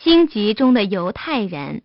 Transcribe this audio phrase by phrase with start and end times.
[0.00, 1.82] 荆棘中的犹太人。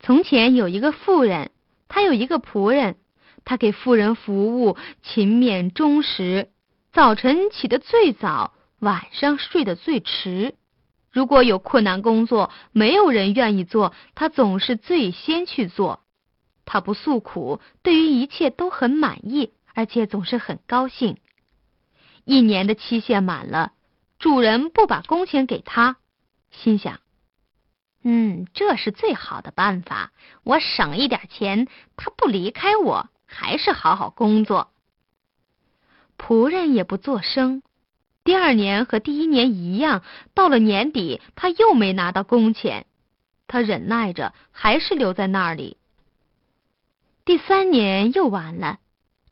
[0.00, 1.50] 从前有一个妇人，
[1.88, 2.96] 她有一个仆人，
[3.42, 6.50] 他给妇人服务，勤勉忠实，
[6.92, 10.54] 早晨起得最早，晚上睡得最迟。
[11.10, 16.00] 如果有困难工作，没有人愿意做，他总是最先去做。
[16.66, 21.16] 他不诉苦，对于一切都很满意，而且总是很高兴。
[22.26, 23.72] 一年的期限满了。
[24.24, 25.98] 主人不把工钱给他，
[26.50, 27.00] 心想
[28.02, 30.12] ：“嗯，这是最好的办法。
[30.44, 34.72] 我省一点钱，他不离开我，还是好好工作。”
[36.16, 37.62] 仆人也不作声。
[38.24, 40.02] 第二年和第一年一样，
[40.32, 42.86] 到了年底，他又没拿到工钱。
[43.46, 45.76] 他忍耐着，还是留在那里。
[47.26, 48.78] 第三年又完了，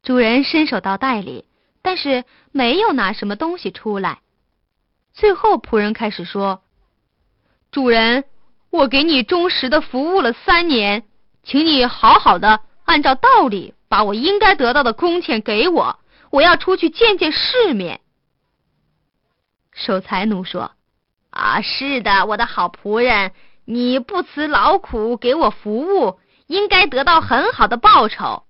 [0.03, 1.47] 主人伸手到袋里，
[1.81, 4.21] 但是没有拿什么东西出来。
[5.15, 6.63] 最后，仆人开始说
[7.71, 8.25] ：“主人，
[8.71, 11.05] 我给你忠实的服务了三年，
[11.43, 15.99] 请你好好的按照道理把我应该得到的工钱给我。
[16.31, 18.01] 我要出去见见世面。”
[19.75, 20.73] 守财奴说
[21.31, 23.33] ：“啊，是的，我的好仆人，
[23.67, 28.45] 你不辞劳苦给我服务，应该得到很好的报酬。”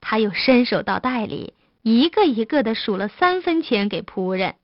[0.00, 4.54] 他又伸手到袋里，一个一个的数了三分钱给仆人。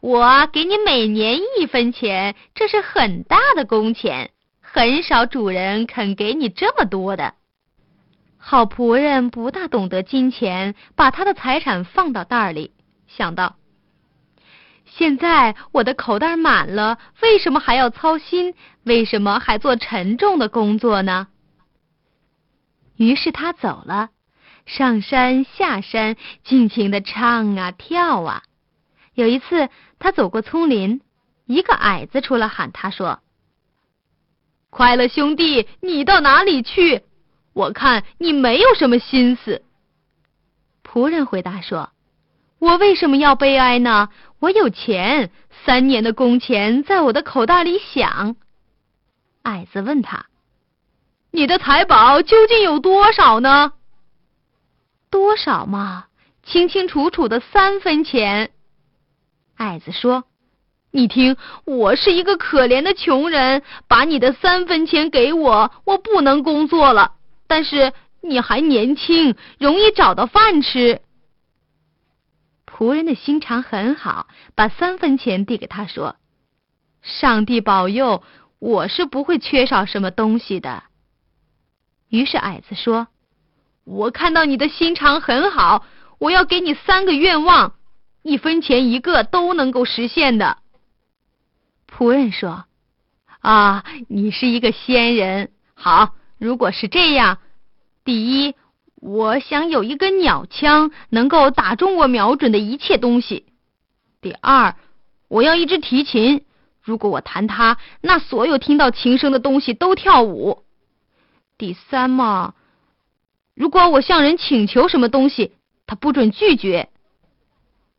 [0.00, 7.34] 我给你每年一分钱，这是很大的工钱，很少主人肯给你这么多的。
[8.36, 12.72] 好仆人不大懂得金钱，把他的财产放到袋里，
[13.08, 13.56] 想到：
[14.86, 18.54] 现在我的口袋满了，为什么还要操心？
[18.84, 21.26] 为什么还做沉重的工作呢？
[22.96, 24.10] 于是他走了，
[24.64, 28.44] 上山下山，尽情的唱啊跳啊。
[29.18, 31.00] 有一次，他走过丛林，
[31.44, 33.18] 一个矮子出来喊他说
[34.70, 37.02] ：“快乐兄弟，你到哪里去？
[37.52, 39.64] 我看你没有什么心思。”
[40.86, 41.90] 仆人回答说
[42.60, 44.08] ：“我为什么要悲哀呢？
[44.38, 45.32] 我有钱，
[45.64, 48.36] 三年的工钱在我的口袋里响。”
[49.42, 50.26] 矮子问他
[51.32, 53.72] ：“你的财宝究竟有多少呢
[55.10, 56.06] ？”“多少嘛？
[56.44, 58.52] 清清楚楚的三分钱。”
[59.58, 60.24] 矮子说
[60.90, 67.14] ：“你听，我是一个可怜的穷人，把你的三分钱给我，我不能工作了。
[67.46, 71.00] 但是你还年轻，容易找到饭吃。”
[72.66, 76.14] 仆人的心肠很好，把三分钱递给他说
[77.02, 78.22] ：“上帝保佑，
[78.60, 80.84] 我是不会缺少什么东西的。”
[82.08, 83.08] 于是矮子说
[83.84, 85.84] ：“我看到你的心肠很好，
[86.20, 87.74] 我要给你三个愿望。”
[88.22, 90.58] 一分钱一个都能够实现的。
[91.90, 92.66] 仆人说
[93.40, 95.50] ：“啊，你是一个仙人。
[95.74, 97.38] 好，如果是这样，
[98.04, 98.54] 第一，
[98.96, 103.44] 我想有一根鸟枪，能够打中我瞄准的一切东西；
[104.20, 104.76] 第二，
[105.28, 106.44] 我要一支提琴，
[106.82, 110.64] 如果我弹它，那所有听到琴声的东西都跳舞；
[111.56, 112.54] 第三嘛，
[113.54, 115.52] 如果我向人请求什么东西，
[115.86, 116.90] 他不准拒绝。”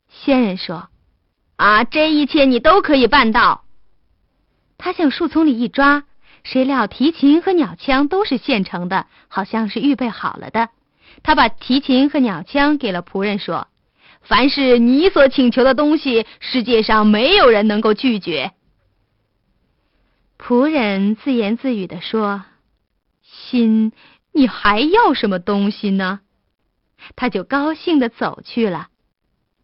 [0.09, 0.89] 仙人说
[1.55, 3.63] ：“啊，这一切你都可以办到。”
[4.77, 6.03] 他向树丛里一抓，
[6.43, 10.69] 谁料提琴和鸟枪都是现成的，好像是预备好了的。
[11.21, 13.67] 他把提琴和鸟枪给了仆人，说
[14.23, 18.51] ：“凡是你所请求的东西，世界上没有人能够拒绝。”
[20.39, 22.45] 仆人自言自语的说
[23.21, 23.91] ：“心，
[24.31, 26.21] 你还要什么东西呢？”
[27.17, 28.87] 他就高兴的走去了。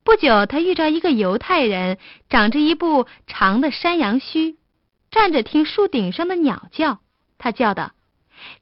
[0.05, 1.97] 不久，他遇着一个犹太人，
[2.29, 4.55] 长着一部长的山羊须，
[5.09, 6.99] 站着听树顶上的鸟叫。
[7.39, 7.91] 他叫道：“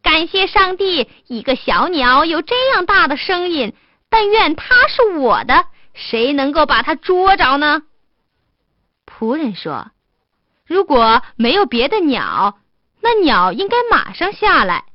[0.02, 3.76] 感谢上帝，一个小鸟有这样大的声音。
[4.09, 7.81] 但愿它是我的，谁能够把它捉着呢？”
[9.06, 9.92] 仆人说
[10.66, 12.57] ：“如果没有别的鸟，
[13.01, 14.86] 那鸟应该马上下来。”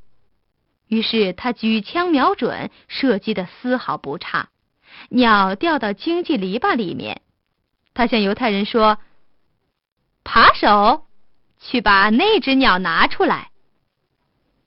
[0.89, 4.49] 于是他举枪瞄准，射击的丝毫不差。
[5.09, 7.23] 鸟掉到荆棘篱笆里面，
[7.95, 8.99] 他向犹太人说
[10.23, 11.07] ：“扒手，
[11.61, 13.51] 去把那只鸟拿出来。”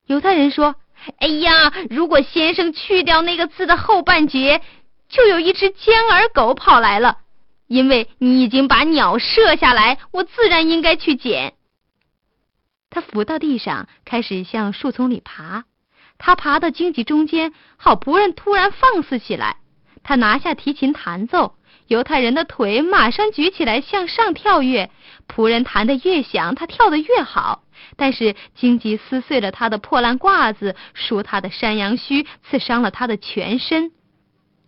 [0.07, 0.75] 犹太人说
[1.19, 4.62] ：“哎呀，如果先生去掉那个字的后半截，
[5.07, 7.19] 就有一只尖耳狗跑来了。
[7.68, 11.54] 因为你已经把鸟射下来，我自然应该去捡。”
[12.89, 15.63] 他伏到地上，开始向树丛里爬。
[16.18, 19.57] 他爬到荆棘中间，好仆人突然放肆起来。
[20.03, 21.56] 他拿下提琴弹奏，
[21.88, 24.89] 犹太人的腿马上举起来向上跳跃。
[25.27, 27.63] 仆人弹得越响，他跳得越好。
[27.95, 33.92] 但是荆棘撕碎了他的破烂褂子，梳他的山羊须，刺伤了他的全身。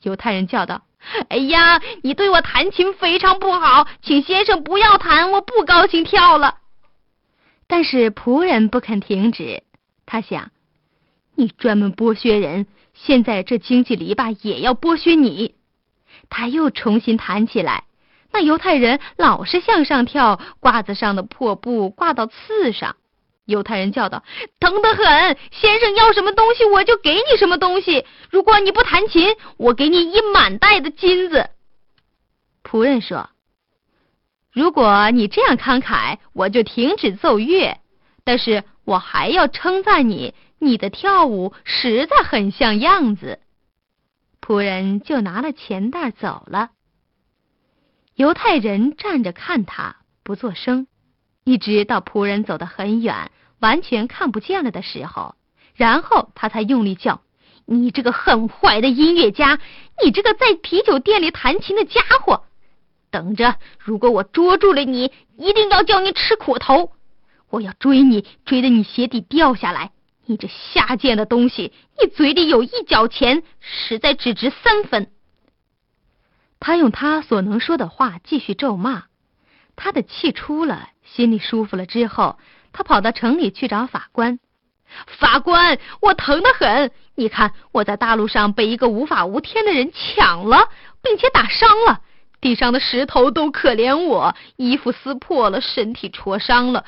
[0.01, 0.83] 犹太人叫道
[1.29, 6.57] ：“哎呀，你对我弹琴非常不好，请先生不要弹，我不高兴跳了。”
[7.67, 9.63] 但是仆人不肯停止。
[10.05, 10.51] 他想
[11.35, 15.55] ：“你专门剥削人，现在这经济篱笆也要剥削你。”
[16.29, 17.83] 他又重新弹起来。
[18.31, 22.95] 那犹太人老是向上跳，褂子上的破布挂到刺上。
[23.45, 24.23] 犹太人叫道
[24.59, 25.37] ：“疼得很！
[25.51, 28.05] 先生要什么东西，我就给你什么东西。
[28.31, 31.49] 如果你不弹琴，我给你一满袋的金子。”
[32.63, 33.29] 仆人说
[34.53, 37.77] ：“如果你这样慷慨，我就停止奏乐。
[38.23, 40.33] 但是我还要称赞你，
[40.63, 43.39] 你的跳舞实在很像样子。”
[44.41, 46.71] 仆人就拿了钱袋走了。
[48.15, 50.87] 犹太人站着看他，不作声。
[51.45, 55.35] 一直到仆人走得很远，完全看不见了的时候，
[55.75, 57.21] 然后他才用力叫
[57.65, 59.59] ：“你这个很坏的音乐家！
[60.03, 62.43] 你这个在啤酒店里弹琴的家伙！
[63.09, 66.91] 等着，如果我捉住了你，一定要叫你吃苦头！
[67.49, 69.92] 我要追你，追得你鞋底掉下来！
[70.25, 71.73] 你这下贱的东西！
[72.01, 75.11] 你嘴里有一角钱，实在只值三分。”
[76.59, 79.03] 他用他所能说的话继续咒骂，
[79.75, 80.89] 他的气出了。
[81.03, 82.39] 心里舒服了之后，
[82.71, 84.39] 他跑到城里去找法官。
[85.07, 86.91] 法官，我疼得很。
[87.15, 90.69] 你看，我在大路上被一个无法无天的人抢了，
[91.01, 91.99] 并且打伤了。
[92.39, 96.85] 地上的石头都可怜我，衣服撕破了，身体戳伤了。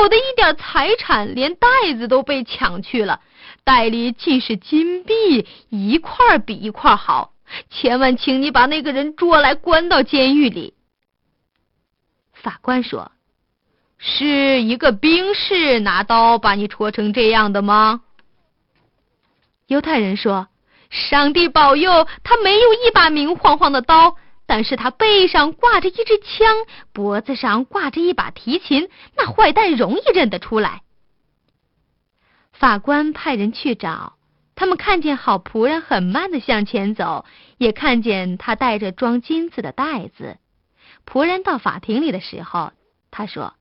[0.00, 3.20] 我的一点财产，连袋子都被抢去了，
[3.64, 7.32] 袋里尽是金币，一块比一块好。
[7.70, 10.74] 千万，请你把那个人捉来，关到监狱里。
[12.32, 13.10] 法官说。
[13.96, 18.02] 是一个兵士拿刀把你戳成这样的吗？
[19.66, 20.48] 犹太人说
[20.90, 26.54] ：“上帝保佑，他没有一把明晃晃的刀，但是他背上挂着一支枪，
[26.92, 30.82] 脖子上挂着一把提琴，那坏蛋容易认得出来。”
[32.52, 34.14] 法官派人去找，
[34.54, 37.24] 他们看见好仆人很慢的向前走，
[37.58, 40.36] 也看见他带着装金子的袋子。
[41.06, 42.72] 仆人到法庭里的时候，
[43.10, 43.54] 他说。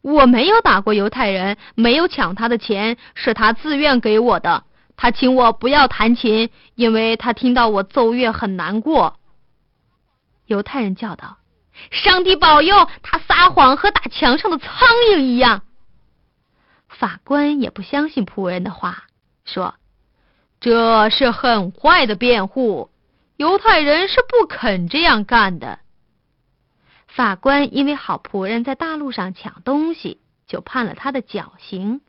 [0.00, 4.64] 我没有打过犹太人，没有抢他的钱，是他自愿给我的。
[4.96, 9.18] 他请我不要弹琴，因为他听到我奏乐很难过。
[10.48, 11.38] 犹太人叫道
[11.92, 12.88] ：“上帝保佑！
[13.02, 15.62] 他撒谎和打墙上的苍蝇一样。”
[16.88, 19.04] 法官也不相信仆人的话，
[19.44, 19.74] 说
[20.58, 22.90] ：“这是很坏的辩护，
[23.36, 25.78] 犹太人是不肯这样干的。”
[27.06, 32.00] 法官因为好仆人在大路上抢东西，就判了他的绞刑。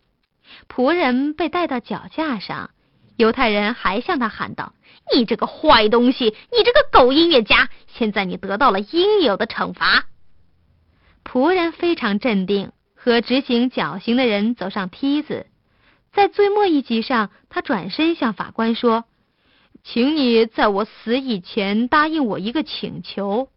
[0.67, 2.71] 仆人被带到绞架上，
[3.19, 4.73] 犹太人还向他喊道
[5.13, 7.69] ：“你这个坏东西，你这个狗音乐家！
[7.85, 10.05] 现在你得到了应有的惩罚。”
[11.29, 15.47] 仆人非常镇定，和执行绞刑的人走上梯子。
[16.13, 19.03] 在最末一级上，他转身向法官说
[19.83, 23.49] ：“请你在我死以前答应我一个请求。”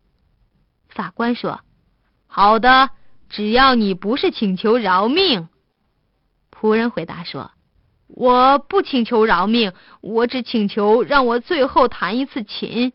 [0.91, 1.61] 法官说
[2.27, 2.91] ：“好的，
[3.31, 5.49] 只要你不是请求饶命。”
[6.51, 7.53] 仆人回答说
[8.15, 12.93] ：“我不请求饶命，我只请求让我最后弹一次琴。”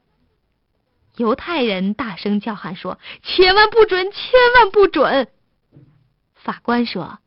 [1.18, 4.22] 犹太人大声叫喊说：“千万不准，千
[4.56, 5.28] 万不准！”
[6.36, 7.18] 法官说：“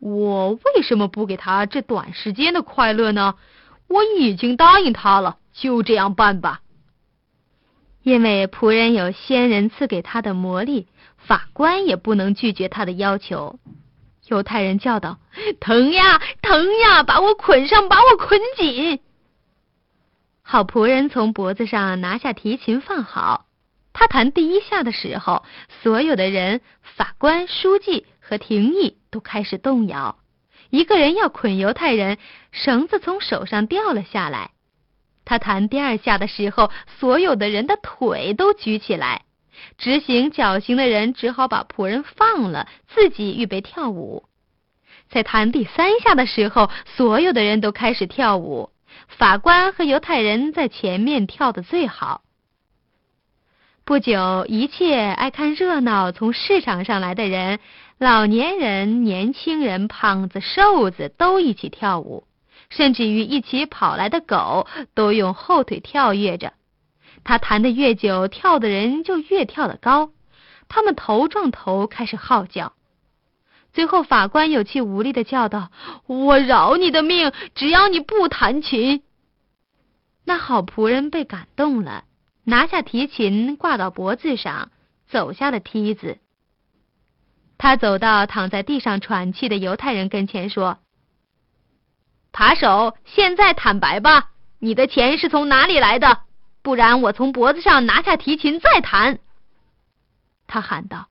[0.00, 3.36] 我为什么不给他这短时间的快乐呢？
[3.86, 6.60] 我已经答应他了，就这样办吧。”
[8.02, 13.58] 因为仆人有仙人赐给他的魔力，法官也不能拒绝他的要求。
[14.28, 15.18] 犹太人叫道
[15.60, 17.02] ：“疼呀，疼呀！
[17.02, 19.00] 把我捆上，把我捆紧！”
[20.42, 23.46] 好仆人从脖子上拿下提琴，放好。
[23.92, 25.44] 他弹第一下的时候，
[25.82, 30.18] 所有的人、法官、书记和廷议都开始动摇。
[30.70, 32.18] 一个人要捆犹太人，
[32.52, 34.52] 绳子从手上掉了下来。
[35.24, 39.24] 他弹第二下的时候，所有的人的腿都举起来。
[39.76, 44.24] 执行绞刑的人只好把仆人放了，自己预备跳舞。
[45.08, 48.70] 在弹第三下的时候，所有的人都开始跳舞。
[49.06, 52.22] 法官和犹太人在前面跳得最好。
[53.84, 57.58] 不久，一切爱看热闹从市场上来的人，
[57.96, 62.24] 老年人、年轻人、胖子、瘦子都一起跳舞。
[62.70, 66.52] 甚至于一起跑来的狗都用后腿跳跃着，
[67.24, 70.10] 他弹得越久，跳的人就越跳得高。
[70.68, 72.72] 他们头撞头，开始号叫。
[73.72, 75.70] 最后，法官有气无力的叫道
[76.06, 79.02] ：“我饶你的命，只要你不弹琴。”
[80.24, 82.04] 那好仆人被感动了，
[82.44, 84.70] 拿下提琴，挂到脖子上，
[85.06, 86.18] 走下了梯子。
[87.56, 90.78] 他走到躺在地上喘气的犹太人跟前，说
[92.32, 96.20] ：“扒手，现在坦白吧，你的钱是从哪里来的？
[96.62, 99.18] 不然我从脖子上拿下提琴再弹。”
[100.46, 101.08] 他喊道：“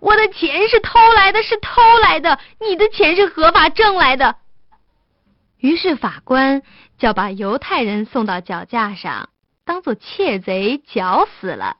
[0.00, 2.38] 我的钱是偷来的，是偷来的！
[2.60, 4.36] 你的钱是合法挣来的。”
[5.58, 6.62] 于是法官
[6.98, 9.30] 就把犹太人送到绞架上，
[9.64, 11.78] 当做窃贼绞死了。